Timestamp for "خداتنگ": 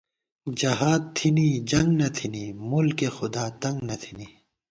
3.17-3.77